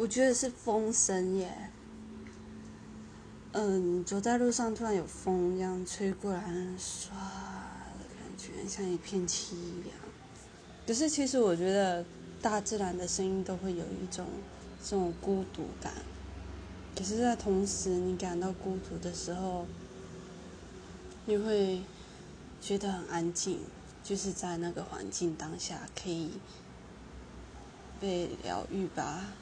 [0.00, 1.70] 我觉得是风声耶。
[3.52, 6.40] 嗯走在路上突然有风这样吹过来
[6.78, 9.98] 唰的感觉像一片漆一样。
[10.86, 12.02] 可是其实我觉得
[12.40, 14.26] 大自然的声音都会有一种
[14.82, 15.92] 这种孤独感。
[16.96, 19.66] 可是在同时你感到孤独的时候
[21.26, 21.82] 你会
[22.58, 23.60] 觉得很安静
[24.02, 26.30] 就是在那个环境当下可以
[28.00, 29.34] 被疗愈吧。